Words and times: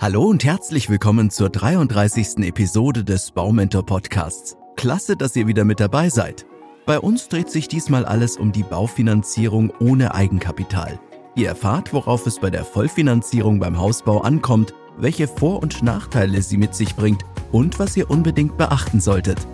Hallo 0.00 0.26
und 0.26 0.44
herzlich 0.44 0.88
willkommen 0.88 1.28
zur 1.28 1.50
33. 1.50 2.46
Episode 2.46 3.02
des 3.02 3.32
Baumentor 3.32 3.84
Podcasts. 3.84 4.56
Klasse, 4.76 5.16
dass 5.16 5.34
ihr 5.34 5.48
wieder 5.48 5.64
mit 5.64 5.80
dabei 5.80 6.08
seid. 6.08 6.46
Bei 6.86 7.00
uns 7.00 7.26
dreht 7.26 7.50
sich 7.50 7.66
diesmal 7.66 8.04
alles 8.04 8.36
um 8.36 8.52
die 8.52 8.62
Baufinanzierung 8.62 9.72
ohne 9.80 10.14
Eigenkapital. 10.14 11.00
Ihr 11.34 11.48
erfahrt, 11.48 11.92
worauf 11.92 12.28
es 12.28 12.38
bei 12.38 12.48
der 12.48 12.64
Vollfinanzierung 12.64 13.58
beim 13.58 13.76
Hausbau 13.76 14.20
ankommt, 14.20 14.72
welche 14.96 15.26
Vor- 15.26 15.60
und 15.60 15.82
Nachteile 15.82 16.42
sie 16.42 16.58
mit 16.58 16.76
sich 16.76 16.94
bringt 16.94 17.24
und 17.50 17.80
was 17.80 17.96
ihr 17.96 18.08
unbedingt 18.08 18.56
beachten 18.56 19.00
solltet. 19.00 19.48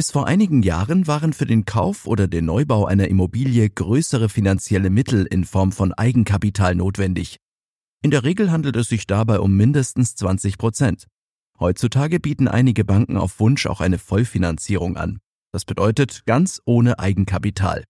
Bis 0.00 0.12
vor 0.12 0.26
einigen 0.26 0.62
Jahren 0.62 1.06
waren 1.06 1.34
für 1.34 1.44
den 1.44 1.66
Kauf 1.66 2.06
oder 2.06 2.26
den 2.26 2.46
Neubau 2.46 2.86
einer 2.86 3.08
Immobilie 3.08 3.68
größere 3.68 4.30
finanzielle 4.30 4.88
Mittel 4.88 5.26
in 5.26 5.44
Form 5.44 5.72
von 5.72 5.92
Eigenkapital 5.92 6.74
notwendig. 6.74 7.36
In 8.02 8.10
der 8.10 8.24
Regel 8.24 8.50
handelt 8.50 8.76
es 8.76 8.88
sich 8.88 9.06
dabei 9.06 9.40
um 9.40 9.54
mindestens 9.58 10.16
20 10.16 10.56
Prozent. 10.56 11.06
Heutzutage 11.58 12.18
bieten 12.18 12.48
einige 12.48 12.86
Banken 12.86 13.18
auf 13.18 13.40
Wunsch 13.40 13.66
auch 13.66 13.82
eine 13.82 13.98
Vollfinanzierung 13.98 14.96
an. 14.96 15.18
Das 15.52 15.66
bedeutet 15.66 16.22
ganz 16.24 16.62
ohne 16.64 16.98
Eigenkapital. 16.98 17.84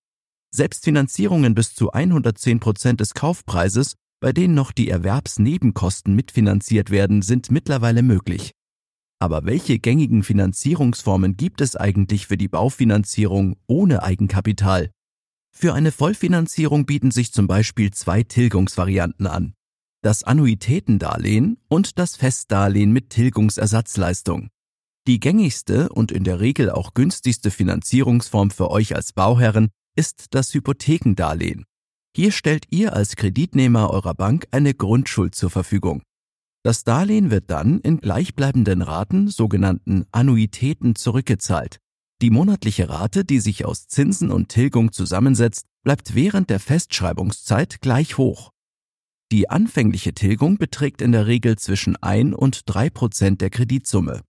Selbstfinanzierungen 0.51 1.55
bis 1.55 1.77
zu 1.77 1.93
110 1.93 2.59
Prozent 2.59 2.99
des 2.99 3.15
Kaufpreises, 3.15 3.95
bei 4.19 4.33
denen 4.33 4.55
noch 4.55 4.73
die 4.73 4.91
Erwerbsnebenkosten 4.91 6.17
mitfinanziert 6.17 6.91
werden, 6.91 7.23
sind 7.23 7.53
mittlerweile 7.53 8.03
möglich. 8.03 8.51
Aber 9.21 9.45
welche 9.45 9.79
gängigen 9.79 10.23
Finanzierungsformen 10.23 11.37
gibt 11.37 11.61
es 11.61 11.77
eigentlich 11.77 12.27
für 12.27 12.39
die 12.39 12.49
Baufinanzierung 12.49 13.57
ohne 13.67 14.03
Eigenkapital? 14.03 14.91
Für 15.53 15.75
eine 15.75 15.93
Vollfinanzierung 15.93 16.87
bieten 16.87 17.11
sich 17.11 17.33
zum 17.33 17.47
Beispiel 17.47 17.91
zwei 17.91 18.23
Tilgungsvarianten 18.23 19.27
an. 19.27 19.53
Das 20.03 20.25
Annuitätendarlehen 20.25 21.59
und 21.69 21.99
das 21.99 22.17
Festdarlehen 22.17 22.93
mit 22.93 23.11
Tilgungsersatzleistung. 23.11 24.49
Die 25.07 25.21
gängigste 25.21 25.91
und 25.91 26.13
in 26.13 26.25
der 26.25 26.41
Regel 26.41 26.71
auch 26.71 26.95
günstigste 26.95 27.51
Finanzierungsform 27.51 28.51
für 28.51 28.71
euch 28.71 28.97
als 28.97 29.13
Bauherren 29.13 29.69
ist 29.97 30.29
das 30.31 30.55
Hypothekendarlehen. 30.55 31.67
Hier 32.17 32.33
stellt 32.33 32.67
ihr 32.71 32.95
als 32.95 33.17
Kreditnehmer 33.17 33.91
eurer 33.91 34.15
Bank 34.15 34.47
eine 34.51 34.73
Grundschuld 34.73 35.35
zur 35.35 35.51
Verfügung. 35.51 36.03
Das 36.63 36.85
Darlehen 36.85 37.31
wird 37.31 37.51
dann 37.51 37.81
in 37.81 37.99
gleichbleibenden 37.99 38.83
Raten, 38.83 39.29
sogenannten 39.29 40.05
Annuitäten, 40.13 40.95
zurückgezahlt. 40.95 41.79
Die 42.21 42.31
monatliche 42.31 42.91
Rate, 42.91 43.25
die 43.25 43.41
sich 43.41 43.65
aus 43.65 43.89
Zinsen 43.89 44.31
und 44.31 44.51
Tilgung 44.51 44.93
zusammensetzt, 44.93 45.65
bleibt 45.83 46.15
während 46.15 46.51
der 46.51 46.61
Festschreibungszeit 46.61 47.81
gleich 47.81 48.19
hoch. 48.19 48.51
Die 49.33 49.49
anfängliche 49.49 50.13
Tilgung 50.13 50.59
beträgt 50.59 51.01
in 51.01 51.13
der 51.13 51.27
Regel 51.27 51.57
zwischen 51.57 51.97
1 51.97 52.35
und 52.35 52.63
3 52.67 52.91
Prozent 52.91 53.41
der 53.41 53.49
Kreditsumme. 53.49 54.21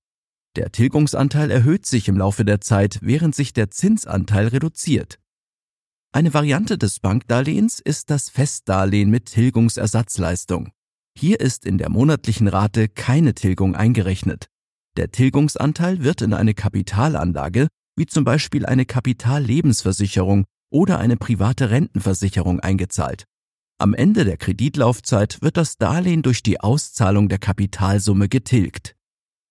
Der 0.56 0.72
Tilgungsanteil 0.72 1.52
erhöht 1.52 1.86
sich 1.86 2.08
im 2.08 2.18
Laufe 2.18 2.46
der 2.46 2.62
Zeit, 2.62 3.00
während 3.02 3.36
sich 3.36 3.52
der 3.52 3.72
Zinsanteil 3.72 4.48
reduziert. 4.48 5.20
Eine 6.14 6.34
Variante 6.34 6.78
des 6.78 7.00
Bankdarlehens 7.00 7.80
ist 7.80 8.10
das 8.10 8.30
Festdarlehen 8.30 9.10
mit 9.10 9.26
Tilgungsersatzleistung. 9.26 10.72
Hier 11.18 11.40
ist 11.40 11.66
in 11.66 11.78
der 11.78 11.90
monatlichen 11.90 12.48
Rate 12.48 12.88
keine 12.88 13.34
Tilgung 13.34 13.76
eingerechnet. 13.76 14.48
Der 14.98 15.12
Tilgungsanteil 15.12 16.04
wird 16.04 16.22
in 16.22 16.34
eine 16.34 16.54
Kapitalanlage, 16.54 17.68
wie 17.96 18.06
zum 18.06 18.24
Beispiel 18.24 18.66
eine 18.66 18.86
Kapitallebensversicherung 18.86 20.46
oder 20.72 21.00
eine 21.00 21.18
private 21.18 21.70
Rentenversicherung 21.70 22.60
eingezahlt. 22.60 23.26
Am 23.78 23.94
Ende 23.94 24.26
der 24.26 24.38
Kreditlaufzeit 24.38 25.42
wird 25.42 25.58
das 25.58 25.78
Darlehen 25.78 26.22
durch 26.22 26.44
die 26.44 26.60
Auszahlung 26.60 27.30
der 27.30 27.40
Kapitalsumme 27.40 28.30
getilgt. 28.30 28.96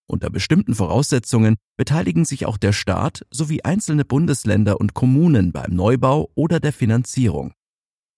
Unter 0.06 0.30
bestimmten 0.30 0.74
Voraussetzungen 0.74 1.56
beteiligen 1.76 2.24
sich 2.24 2.46
auch 2.46 2.56
der 2.56 2.72
Staat 2.72 3.24
sowie 3.30 3.62
einzelne 3.62 4.04
Bundesländer 4.04 4.80
und 4.80 4.94
Kommunen 4.94 5.52
beim 5.52 5.74
Neubau 5.74 6.30
oder 6.34 6.60
der 6.60 6.72
Finanzierung. 6.72 7.52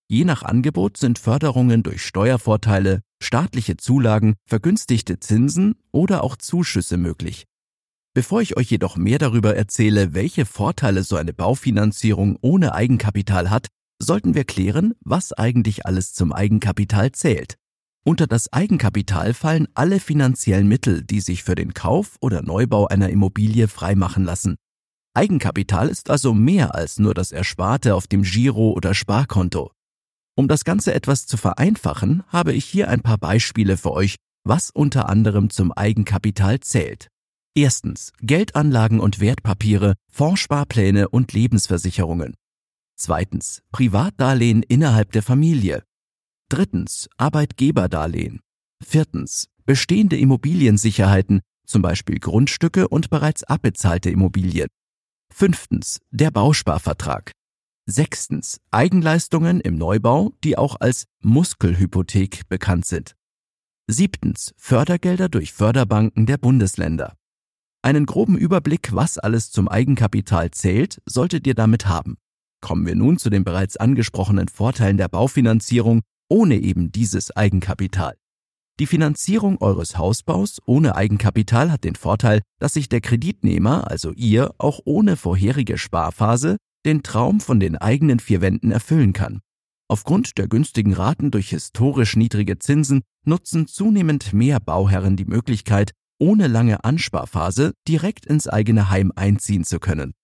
Je 0.09 0.25
nach 0.25 0.43
Angebot 0.43 0.97
sind 0.97 1.19
Förderungen 1.19 1.83
durch 1.83 2.05
Steuervorteile, 2.05 3.01
staatliche 3.23 3.77
Zulagen, 3.77 4.35
vergünstigte 4.47 5.21
Zinsen 5.21 5.75
oder 5.91 6.25
auch 6.25 6.37
Zuschüsse 6.37 6.97
möglich. 6.97 7.45
Bevor 8.15 8.43
ich 8.43 8.57
euch 8.57 8.71
jedoch 8.71 8.97
mehr 8.97 9.19
darüber 9.19 9.57
erzähle, 9.57 10.13
welche 10.13 10.45
Vorteile 10.45 11.03
so 11.03 11.17
eine 11.17 11.33
Baufinanzierung 11.33 12.37
ohne 12.43 12.75
Eigenkapital 12.75 13.49
hat, 13.49 13.69
sollten 13.99 14.35
wir 14.35 14.45
klären, 14.45 14.95
was 15.01 15.33
eigentlich 15.33 15.87
alles 15.87 16.13
zum 16.13 16.33
Eigenkapital 16.33 17.13
zählt. 17.13 17.57
Unter 18.05 18.27
das 18.27 18.53
Eigenkapital 18.53 19.33
fallen 19.33 19.69
alle 19.75 20.01
finanziellen 20.01 20.67
Mittel, 20.67 21.05
die 21.05 21.21
sich 21.21 21.45
für 21.45 21.55
den 21.55 21.73
Kauf 21.73 22.17
oder 22.21 22.43
Neubau 22.43 22.89
einer 22.89 23.11
Immobilie 23.11 23.69
freimachen 23.69 24.25
lassen. 24.25 24.57
Eigenkapital 25.15 25.89
ist 25.89 26.11
also 26.11 26.35
mehr 26.35 26.75
als 26.75 26.99
nur 26.99 27.15
das 27.15 27.33
Ersparte 27.33 27.95
auf 27.95 28.09
dem 28.09 28.23
Giro- 28.23 28.73
oder 28.73 28.93
Sparkonto. 28.93 29.71
Um 30.35 30.49
das 30.49 30.65
Ganze 30.65 30.95
etwas 30.95 31.27
zu 31.27 31.37
vereinfachen, 31.37 32.23
habe 32.29 32.53
ich 32.53 32.65
hier 32.65 32.89
ein 32.89 33.03
paar 33.03 33.19
Beispiele 33.19 33.77
für 33.77 33.93
euch, 33.93 34.17
was 34.45 34.71
unter 34.71 35.09
anderem 35.09 35.51
zum 35.51 35.73
Eigenkapital 35.73 36.61
zählt. 36.61 37.09
Erstens 37.55 38.13
Geldanlagen 38.21 38.99
und 38.99 39.21
Wertpapiere, 39.21 39.95
Fondssparpläne 40.11 41.11
und 41.11 41.35
Lebensversicherungen. 41.35 42.35
Zweitens 42.97 43.63
Privatdarlehen 43.73 44.63
innerhalb 44.63 45.13
der 45.13 45.23
Familie. 45.23 45.83
Drittens 46.49 47.11
Arbeitgeberdarlehen. 47.19 48.41
Viertens 48.83 49.49
bestehende 49.65 50.17
Immobiliensicherheiten, 50.17 51.41
zum 51.67 51.83
Beispiel 51.83 52.19
Grundstücke 52.19 52.89
und 52.89 53.11
bereits 53.11 53.45
abbezahlte 53.45 54.11
Immobilien. 54.11 54.69
Fünftens 55.33 56.01
der 56.11 56.31
Bausparvertrag. 56.31 57.33
Sechstens. 57.87 58.61
Eigenleistungen 58.71 59.61
im 59.61 59.75
Neubau, 59.75 60.33
die 60.45 60.57
auch 60.57 60.77
als 60.79 61.07
Muskelhypothek 61.21 62.49
bekannt 62.49 62.87
sind. 62.87 63.17
Siebtens. 63.89 64.55
Fördergelder 64.57 65.29
durch 65.29 65.53
Förderbanken 65.53 66.27
der 66.27 66.39
Bundesländer. 66.39 67.17
Einen 67.83 68.07
groben 68.07 68.39
Überblick, 68.39 68.95
was 68.95 69.19
alles 69.19 69.51
zum 69.51 69.69
Eigenkapital 69.69 70.53
zählt, 70.53 71.03
solltet 71.07 71.45
ihr 71.49 71.55
damit 71.55 71.89
haben. 71.89 72.19
Kommen 72.61 72.87
wir 72.87 72.95
nun 72.95 73.19
zu 73.19 73.29
den 73.29 73.43
bereits 73.43 73.77
angesprochenen 73.77 74.47
Vorteilen 74.47 74.97
der 74.97 75.09
Baufinanzierung 75.09 76.03
ohne 76.29 76.59
eben 76.59 76.93
dieses 76.93 77.37
Eigenkapital. 77.37 78.15
Die 78.79 78.87
Finanzierung 78.87 79.61
eures 79.61 79.99
Hausbaus 79.99 80.61
ohne 80.65 80.95
Eigenkapital 80.95 81.73
hat 81.73 81.83
den 81.83 81.97
Vorteil, 81.97 82.43
dass 82.61 82.75
sich 82.75 82.89
der 82.89 83.01
Kreditnehmer, 83.01 83.91
also 83.91 84.13
ihr, 84.13 84.55
auch 84.59 84.81
ohne 84.85 85.17
vorherige 85.17 85.77
Sparphase 85.77 86.57
den 86.85 87.03
Traum 87.03 87.41
von 87.41 87.61
den 87.61 87.77
eigenen 87.77 88.21
vier 88.21 88.41
Wänden 88.41 88.71
erfüllen 88.71 89.13
kann. 89.13 89.41
Aufgrund 89.89 90.39
der 90.39 90.49
günstigen 90.49 90.95
Raten 90.95 91.31
durch 91.31 91.51
historisch 91.51 92.17
niedrige 92.17 92.59
Zinsen 92.59 93.03
nutzen 93.25 93.67
zunehmend 93.67 94.33
mehr 94.33 94.59
Bauherren 94.59 95.17
die 95.17 95.27
Möglichkeit, 95.27 95.93
ohne 96.19 96.47
lange 96.47 96.85
Ansparphase 96.85 97.73
direkt 97.89 98.27
ins 98.27 98.49
eigene 98.49 98.91
Heim 98.91 99.13
einziehen 99.15 99.65
zu 99.65 99.81
können. 99.81 100.15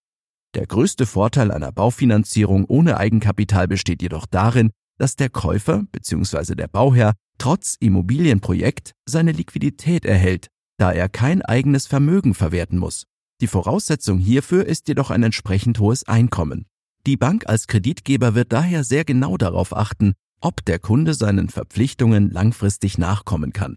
Der 0.55 0.67
größte 0.67 1.05
Vorteil 1.05 1.51
einer 1.51 1.73
Baufinanzierung 1.73 2.65
ohne 2.65 2.97
Eigenkapital 2.97 3.69
besteht 3.69 4.01
jedoch 4.01 4.27
darin, 4.27 4.71
dass 4.97 5.17
der 5.17 5.29
Käufer 5.29 5.85
bzw. 5.93 6.55
der 6.55 6.69
Bauherr 6.69 7.15
trotz 7.39 7.77
Immobilienprojekt 7.79 8.93
seine 9.07 9.33
Liquidität 9.33 10.05
erhält, 10.05 10.49
da 10.79 10.93
er 10.93 11.09
kein 11.09 11.43
eigenes 11.43 11.87
Vermögen 11.87 12.35
verwerten 12.35 12.79
muss. 12.79 13.05
Die 13.41 13.47
Voraussetzung 13.47 14.19
hierfür 14.19 14.66
ist 14.66 14.88
jedoch 14.88 15.10
ein 15.10 15.22
entsprechend 15.22 15.78
hohes 15.78 16.06
Einkommen. 16.09 16.66
Die 17.06 17.16
Bank 17.16 17.49
als 17.49 17.69
Kreditgeber 17.69 18.34
wird 18.34 18.53
daher 18.53 18.82
sehr 18.82 19.04
genau 19.04 19.37
darauf 19.37 19.76
achten, 19.76 20.15
ob 20.41 20.65
der 20.65 20.78
Kunde 20.78 21.15
seinen 21.15 21.49
Verpflichtungen 21.49 22.31
langfristig 22.31 22.99
nachkommen 22.99 23.52
kann. 23.52 23.76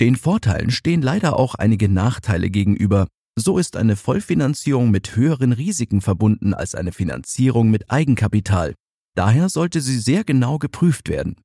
Den 0.00 0.16
Vorteilen 0.16 0.70
stehen 0.70 1.02
leider 1.02 1.38
auch 1.38 1.54
einige 1.54 1.88
Nachteile 1.88 2.50
gegenüber. 2.50 3.06
So 3.36 3.58
ist 3.58 3.76
eine 3.76 3.96
Vollfinanzierung 3.96 4.90
mit 4.90 5.14
höheren 5.14 5.52
Risiken 5.52 6.00
verbunden 6.00 6.54
als 6.54 6.74
eine 6.74 6.92
Finanzierung 6.92 7.70
mit 7.70 7.90
Eigenkapital. 7.90 8.74
Daher 9.14 9.48
sollte 9.48 9.80
sie 9.80 9.98
sehr 9.98 10.24
genau 10.24 10.58
geprüft 10.58 11.08
werden. 11.08 11.36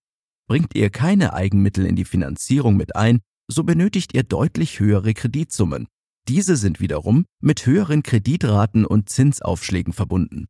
Bringt 0.48 0.76
ihr 0.76 0.90
keine 0.90 1.34
Eigenmittel 1.34 1.86
in 1.86 1.96
die 1.96 2.06
Finanzierung 2.06 2.78
mit 2.78 2.96
ein, 2.96 3.20
so 3.48 3.64
benötigt 3.64 4.14
ihr 4.14 4.24
deutlich 4.24 4.80
höhere 4.80 5.14
Kreditsummen. 5.14 5.88
Diese 6.28 6.56
sind 6.56 6.80
wiederum 6.80 7.26
mit 7.42 7.66
höheren 7.66 8.02
Kreditraten 8.02 8.86
und 8.86 9.10
Zinsaufschlägen 9.10 9.94
verbunden. 9.94 10.46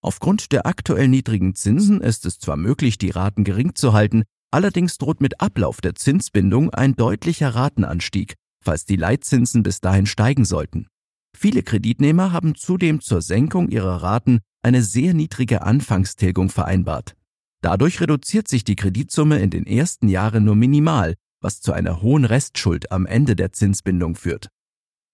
Aufgrund 0.00 0.52
der 0.52 0.66
aktuell 0.66 1.08
niedrigen 1.08 1.54
Zinsen 1.56 2.00
ist 2.00 2.24
es 2.24 2.38
zwar 2.38 2.56
möglich, 2.56 2.98
die 2.98 3.10
Raten 3.10 3.42
gering 3.42 3.74
zu 3.74 3.92
halten, 3.92 4.22
allerdings 4.52 4.96
droht 4.96 5.20
mit 5.20 5.40
Ablauf 5.40 5.80
der 5.80 5.96
Zinsbindung 5.96 6.70
ein 6.70 6.94
deutlicher 6.94 7.54
Ratenanstieg, 7.54 8.34
falls 8.64 8.84
die 8.84 8.96
Leitzinsen 8.96 9.64
bis 9.64 9.80
dahin 9.80 10.06
steigen 10.06 10.44
sollten. 10.44 10.86
Viele 11.36 11.62
Kreditnehmer 11.62 12.32
haben 12.32 12.54
zudem 12.54 13.00
zur 13.00 13.22
Senkung 13.22 13.68
ihrer 13.68 14.02
Raten 14.02 14.38
eine 14.62 14.82
sehr 14.82 15.14
niedrige 15.14 15.62
Anfangstilgung 15.62 16.48
vereinbart. 16.48 17.14
Dadurch 17.60 18.00
reduziert 18.00 18.46
sich 18.46 18.62
die 18.62 18.76
Kreditsumme 18.76 19.40
in 19.40 19.50
den 19.50 19.66
ersten 19.66 20.08
Jahren 20.08 20.44
nur 20.44 20.54
minimal, 20.54 21.14
was 21.40 21.60
zu 21.60 21.72
einer 21.72 22.02
hohen 22.02 22.24
Restschuld 22.24 22.92
am 22.92 23.04
Ende 23.04 23.34
der 23.34 23.52
Zinsbindung 23.52 24.14
führt. 24.14 24.48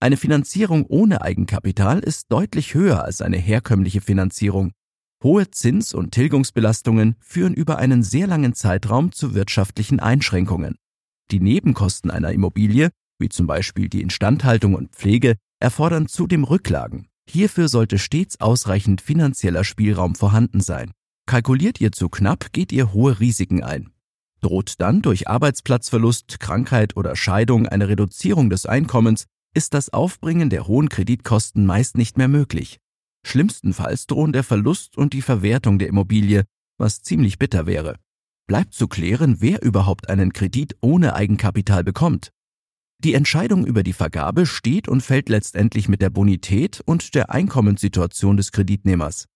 Eine 0.01 0.17
Finanzierung 0.17 0.85
ohne 0.87 1.23
Eigenkapital 1.23 2.01
ist 2.01 2.27
deutlich 2.31 2.75
höher 2.75 3.05
als 3.05 3.23
eine 3.23 3.39
herkömmliche 3.39 4.01
Finanzierung. 4.01 4.73
Hohe 5.23 5.51
Zins- 5.51 5.95
und 5.95 6.13
Tilgungsbelastungen 6.13 7.17
führen 7.21 7.55
über 7.55 7.79
einen 7.79 8.03
sehr 8.03 8.27
langen 8.27 8.55
Zeitraum 8.55 9.13
zu 9.13 9.35
wirtschaftlichen 9.35 10.01
Einschränkungen. 10.01 10.77
Die 11.31 11.41
Nebenkosten 11.41 12.11
einer 12.11 12.33
Immobilie, 12.33 12.91
wie 13.19 13.31
zum 13.31 13.47
Beispiel 13.47 13.89
die 13.89 14.03
Instandhaltung 14.03 14.75
und 14.75 14.95
Pflege, 14.95 15.37
erfordern 15.61 16.09
zudem 16.09 16.45
Rücklagen. 16.45 17.09
Hierfür 17.27 17.69
sollte 17.69 17.99
stets 17.99 18.41
ausreichend 18.41 19.01
finanzieller 19.01 19.65
Spielraum 19.65 20.15
vorhanden 20.15 20.61
sein. 20.61 20.93
Kalkuliert 21.27 21.81
ihr 21.81 21.93
zu 21.93 22.11
knapp, 22.11 22.53
geht 22.53 22.71
ihr 22.71 22.93
hohe 22.93 23.19
Risiken 23.19 23.63
ein. 23.63 23.91
Droht 24.41 24.75
dann 24.79 25.01
durch 25.01 25.27
Arbeitsplatzverlust, 25.27 26.39
Krankheit 26.39 26.99
oder 26.99 27.17
Scheidung 27.17 27.67
eine 27.67 27.89
Reduzierung 27.89 28.51
des 28.51 28.67
Einkommens, 28.67 29.25
ist 29.55 29.73
das 29.73 29.93
Aufbringen 29.93 30.51
der 30.51 30.67
hohen 30.67 30.89
Kreditkosten 30.89 31.65
meist 31.65 31.97
nicht 31.97 32.19
mehr 32.19 32.29
möglich. 32.29 32.79
Schlimmstenfalls 33.27 34.07
drohen 34.07 34.33
der 34.33 34.45
Verlust 34.45 34.99
und 34.99 35.13
die 35.13 35.23
Verwertung 35.23 35.79
der 35.79 35.89
Immobilie, 35.89 36.45
was 36.77 37.03
ziemlich 37.03 37.39
bitter 37.39 37.67
wäre. 37.67 37.97
Bleibt 38.47 38.75
zu 38.75 38.89
klären, 38.89 39.37
wer 39.39 39.63
überhaupt 39.63 40.11
einen 40.11 40.33
Kredit 40.33 40.77
ohne 40.83 41.15
Eigenkapital 41.15 41.83
bekommt. 41.83 42.31
Die 43.03 43.15
Entscheidung 43.15 43.67
über 43.67 43.83
die 43.83 43.93
Vergabe 43.93 44.45
steht 44.45 44.89
und 44.89 45.03
fällt 45.03 45.29
letztendlich 45.29 45.89
mit 45.89 46.03
der 46.03 46.11
Bonität 46.11 46.83
und 46.85 47.15
der 47.15 47.31
Einkommenssituation 47.31 48.37
des 48.37 48.53
Kreditnehmers. 48.53 49.27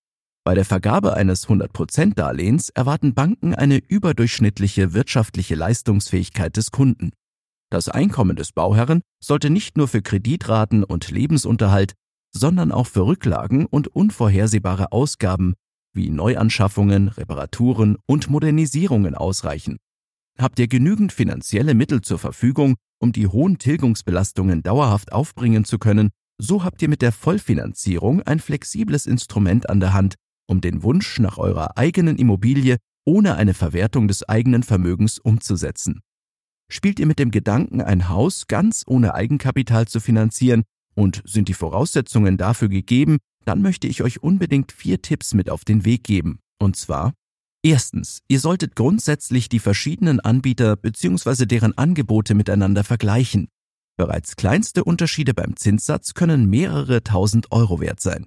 Bei 0.45 0.55
der 0.55 0.65
Vergabe 0.65 1.15
eines 1.15 1.47
100% 1.49 2.15
Darlehens 2.15 2.71
erwarten 2.71 3.15
Banken 3.15 3.55
eine 3.55 3.77
überdurchschnittliche 3.77 4.95
wirtschaftliche 4.95 5.55
Leistungsfähigkeit 5.55 6.57
des 6.57 6.71
Kunden. 6.71 7.11
Das 7.71 7.89
Einkommen 7.89 8.37
des 8.37 8.53
Bauherren 8.53 9.03
sollte 9.23 9.51
nicht 9.51 9.77
nur 9.77 9.89
für 9.89 10.03
Kreditraten 10.03 10.85
und 10.85 11.11
Lebensunterhalt, 11.11 11.93
sondern 12.35 12.73
auch 12.73 12.87
für 12.87 13.07
Rücklagen 13.07 13.67
und 13.67 13.89
unvorhersehbare 13.89 14.93
Ausgaben 14.93 15.55
wie 15.95 16.11
Neuanschaffungen, 16.11 17.09
Reparaturen 17.09 17.97
und 18.07 18.31
Modernisierungen 18.31 19.15
ausreichen. 19.15 19.79
Habt 20.39 20.59
ihr 20.59 20.69
genügend 20.69 21.13
finanzielle 21.13 21.75
Mittel 21.75 22.01
zur 22.01 22.19
Verfügung, 22.19 22.77
um 23.01 23.13
die 23.13 23.27
hohen 23.27 23.59
Tilgungsbelastungen 23.59 24.63
dauerhaft 24.63 25.13
aufbringen 25.13 25.65
zu 25.65 25.79
können, 25.79 26.11
so 26.41 26.65
habt 26.65 26.81
ihr 26.83 26.89
mit 26.89 27.03
der 27.03 27.13
Vollfinanzierung 27.13 28.23
ein 28.23 28.39
flexibles 28.39 29.07
Instrument 29.07 29.69
an 29.69 29.81
der 29.81 29.93
Hand, 29.93 30.15
um 30.47 30.61
den 30.61 30.83
Wunsch 30.83 31.19
nach 31.19 31.39
eurer 31.39 31.77
eigenen 31.77 32.17
Immobilie 32.17 32.77
ohne 33.05 33.37
eine 33.37 33.55
Verwertung 33.55 34.07
des 34.07 34.29
eigenen 34.29 34.63
Vermögens 34.63 35.19
umzusetzen. 35.19 36.01
Spielt 36.71 37.01
ihr 37.01 37.07
mit 37.07 37.19
dem 37.19 37.31
Gedanken, 37.31 37.81
ein 37.81 38.09
Haus 38.09 38.47
ganz 38.47 38.85
ohne 38.87 39.15
Eigenkapital 39.15 39.89
zu 39.89 40.01
finanzieren 40.01 40.65
und 40.95 41.23
sind 41.25 41.49
die 41.49 41.55
Voraussetzungen 41.55 42.37
dafür 42.37 42.69
gegeben, 42.69 43.19
dann 43.45 43.63
möchte 43.63 43.87
ich 43.87 44.03
euch 44.03 44.23
unbedingt 44.23 44.73
vier 44.73 45.01
Tipps 45.01 45.33
mit 45.33 45.49
auf 45.49 45.65
den 45.65 45.85
Weg 45.87 46.05
geben. 46.05 46.41
Und 46.59 46.77
zwar, 46.77 47.15
erstens, 47.63 48.21
ihr 48.29 48.41
solltet 48.41 48.77
grundsätzlich 48.77 49.49
die 49.49 49.61
verschiedenen 49.61 50.21
Anbieter 50.21 50.77
bzw. 50.77 51.47
deren 51.47 51.77
Angebote 51.79 52.35
miteinander 52.35 52.85
vergleichen. 52.85 53.49
Bereits 53.97 54.37
kleinste 54.37 54.85
Unterschiede 54.85 55.35
beim 55.35 55.57
Zinssatz 55.57 56.15
können 56.15 56.51
mehrere 56.51 57.03
tausend 57.03 57.51
Euro 57.51 57.81
wert 57.81 58.01
sein. 58.01 58.27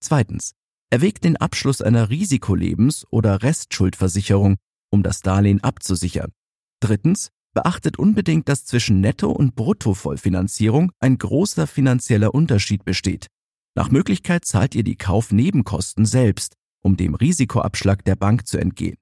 Zweitens, 0.00 0.52
erwägt 0.90 1.24
den 1.24 1.36
Abschluss 1.36 1.82
einer 1.82 2.08
Risikolebens- 2.08 3.04
oder 3.10 3.42
Restschuldversicherung, 3.42 4.56
um 4.90 5.02
das 5.02 5.20
Darlehen 5.20 5.62
abzusichern. 5.62 6.32
Drittens, 6.80 7.30
beachtet 7.52 7.98
unbedingt, 7.98 8.48
dass 8.48 8.64
zwischen 8.64 9.00
Netto- 9.00 9.30
und 9.30 9.54
Bruttovollfinanzierung 9.54 10.92
ein 11.00 11.18
großer 11.18 11.66
finanzieller 11.66 12.34
Unterschied 12.34 12.84
besteht. 12.84 13.28
Nach 13.74 13.90
Möglichkeit 13.90 14.44
zahlt 14.44 14.74
ihr 14.74 14.84
die 14.84 14.96
Kaufnebenkosten 14.96 16.04
selbst, 16.04 16.54
um 16.82 16.96
dem 16.96 17.14
Risikoabschlag 17.14 18.04
der 18.04 18.16
Bank 18.16 18.46
zu 18.46 18.58
entgehen. 18.58 18.96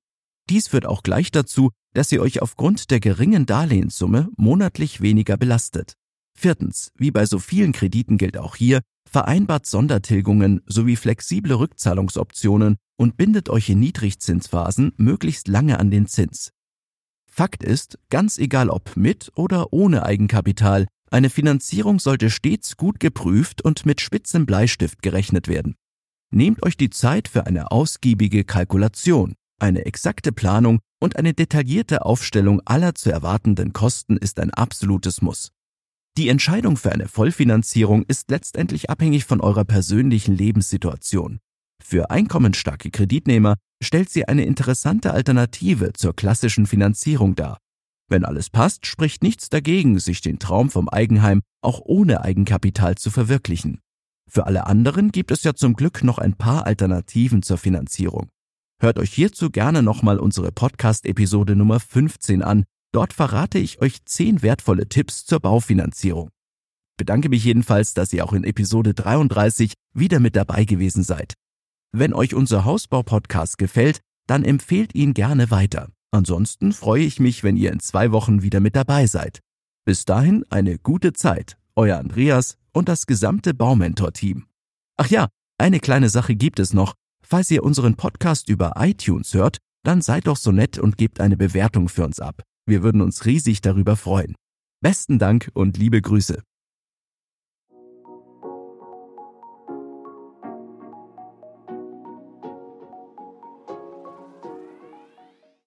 Dies 0.49 0.69
führt 0.69 0.87
auch 0.87 1.03
gleich 1.03 1.31
dazu, 1.31 1.71
dass 1.95 2.13
ihr 2.13 2.21
euch 2.23 2.43
aufgrund 2.43 2.91
der 2.91 3.01
geringen 3.01 3.47
Darlehenssumme 3.47 4.29
monatlich 4.37 5.01
weniger 5.01 5.37
belastet. 5.37 5.95
Viertens, 6.37 6.91
wie 6.97 7.11
bei 7.11 7.27
so 7.27 7.39
vielen 7.39 7.73
Krediten 7.73 8.17
gilt 8.17 8.37
auch 8.37 8.57
hier, 8.57 8.81
vereinbart 9.09 9.67
Sondertilgungen 9.67 10.63
sowie 10.67 10.97
flexible 10.97 11.55
Rückzahlungsoptionen 11.55 12.77
und 12.97 13.17
bindet 13.17 13.49
euch 13.49 13.69
in 13.71 13.81
Niedrigzinsphasen 13.81 14.93
möglichst 14.97 15.49
lange 15.49 15.79
an 15.79 15.91
den 15.91 16.07
Zins. 16.07 16.51
Fakt 17.41 17.65
ist, 17.65 17.99
ganz 18.11 18.37
egal 18.37 18.69
ob 18.69 18.99
mit 18.99 19.33
oder 19.35 19.73
ohne 19.73 20.05
Eigenkapital, 20.05 20.87
eine 21.11 21.31
Finanzierung 21.31 21.99
sollte 21.99 22.29
stets 22.29 22.77
gut 22.77 23.01
geprüft 23.01 23.63
und 23.63 23.87
mit 23.87 24.03
spitzem 24.03 24.45
Bleistift 24.45 25.01
gerechnet 25.01 25.49
werden. 25.49 25.75
Nehmt 26.31 26.63
euch 26.63 26.77
die 26.77 26.91
Zeit 26.91 27.29
für 27.29 27.47
eine 27.47 27.71
ausgiebige 27.71 28.45
Kalkulation, 28.45 29.37
eine 29.59 29.87
exakte 29.87 30.33
Planung 30.33 30.81
und 31.01 31.17
eine 31.17 31.33
detaillierte 31.33 32.05
Aufstellung 32.05 32.61
aller 32.67 32.95
zu 32.95 33.11
erwartenden 33.11 33.73
Kosten 33.73 34.19
ist 34.19 34.39
ein 34.39 34.53
absolutes 34.53 35.23
Muss. 35.23 35.51
Die 36.19 36.29
Entscheidung 36.29 36.77
für 36.77 36.93
eine 36.93 37.09
Vollfinanzierung 37.09 38.05
ist 38.07 38.31
letztendlich 38.31 38.91
abhängig 38.91 39.25
von 39.25 39.41
eurer 39.41 39.65
persönlichen 39.65 40.37
Lebenssituation. 40.37 41.39
Für 41.83 42.11
einkommensstarke 42.11 42.91
Kreditnehmer 42.91 43.57
stellt 43.83 44.11
sie 44.11 44.27
eine 44.29 44.45
interessante 44.45 45.13
Alternative 45.13 45.93
zur 45.93 46.15
klassischen 46.15 46.67
Finanzierung 46.67 47.35
dar. 47.35 47.59
Wenn 48.09 48.25
alles 48.25 48.51
passt, 48.51 48.87
spricht 48.87 49.23
nichts 49.23 49.49
dagegen, 49.51 49.99
sich 49.99 50.21
den 50.21 50.39
Traum 50.39 50.69
vom 50.71 50.89
Eigenheim 50.89 51.43
auch 51.63 51.81
ohne 51.85 52.23
Eigenkapital 52.23 52.97
zu 52.97 53.11
verwirklichen. 53.11 53.81
Für 54.29 54.47
alle 54.47 54.67
anderen 54.67 55.13
gibt 55.13 55.31
es 55.31 55.45
ja 55.45 55.55
zum 55.55 55.75
Glück 55.75 56.05
noch 56.05 56.19
ein 56.19 56.35
paar 56.35 56.67
Alternativen 56.67 57.43
zur 57.43 57.59
Finanzierung. 57.59 58.29
Hört 58.81 58.99
euch 58.99 59.13
hierzu 59.13 59.51
gerne 59.51 59.83
nochmal 59.83 60.19
unsere 60.19 60.53
Podcast-Episode 60.53 61.55
Nummer 61.55 61.81
15 61.81 62.43
an. 62.43 62.65
Dort 62.93 63.13
verrate 63.13 63.59
ich 63.59 63.81
euch 63.81 64.05
10 64.05 64.43
wertvolle 64.43 64.89
Tipps 64.89 65.25
zur 65.25 65.41
Baufinanzierung. 65.41 66.31
Bedanke 66.97 67.29
mich 67.29 67.45
jedenfalls, 67.45 67.95
dass 67.95 68.13
ihr 68.13 68.25
auch 68.25 68.33
in 68.33 68.45
Episode 68.45 68.95
33 68.95 69.75
wieder 69.95 70.19
mit 70.19 70.35
dabei 70.37 70.65
gewesen 70.65 71.03
seid. 71.03 71.35
Wenn 71.93 72.13
euch 72.13 72.35
unser 72.35 72.65
Hausbau-Podcast 72.65 73.59
gefällt, 73.59 74.01
dann 74.29 74.45
empfehlt 74.45 74.95
ihn 74.95 75.13
gerne 75.13 75.51
weiter. 75.51 75.89
Ansonsten 76.13 76.73
freue 76.73 77.03
ich 77.03 77.19
mich, 77.19 77.43
wenn 77.43 77.57
ihr 77.57 77.73
in 77.73 77.81
zwei 77.81 78.13
Wochen 78.13 78.43
wieder 78.43 78.61
mit 78.61 78.77
dabei 78.77 79.07
seid. 79.07 79.41
Bis 79.85 80.05
dahin 80.05 80.45
eine 80.51 80.79
gute 80.79 81.13
Zeit. 81.13 81.57
Euer 81.75 81.99
Andreas 81.99 82.57
und 82.73 82.89
das 82.89 83.07
gesamte 83.07 83.55
Baumentor-Team. 83.55 84.47
Ach 84.99 85.09
ja, 85.09 85.29
eine 85.59 85.81
kleine 85.81 86.11
Sache 86.11 86.37
gibt 86.37 86.61
es 86.61 86.73
noch. 86.73 86.95
Falls 87.25 87.51
ihr 87.51 87.65
unseren 87.65 87.97
Podcast 87.97 88.49
über 88.49 88.75
iTunes 88.77 89.35
hört, 89.35 89.59
dann 89.85 90.01
seid 90.01 90.27
doch 90.27 90.37
so 90.37 90.53
nett 90.53 90.79
und 90.79 90.97
gebt 90.97 91.21
eine 91.21 91.37
Bewertung 91.37 91.89
für 91.89 92.05
uns 92.05 92.21
ab. 92.21 92.43
Wir 92.67 92.83
würden 92.83 93.01
uns 93.01 93.25
riesig 93.25 93.63
darüber 93.63 93.97
freuen. 93.97 94.37
Besten 94.81 95.19
Dank 95.19 95.51
und 95.55 95.77
liebe 95.77 96.01
Grüße. 96.01 96.43